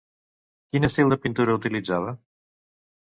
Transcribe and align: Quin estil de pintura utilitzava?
Quin 0.71 0.87
estil 0.87 1.13
de 1.13 1.19
pintura 1.25 1.57
utilitzava? 1.59 2.15